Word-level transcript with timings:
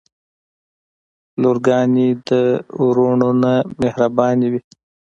لورګانې 1.41 2.07
د 2.27 2.31
وروڼه 2.85 3.29
نه 3.41 3.53
مهربانې 3.81 4.47
وی. 4.51 4.61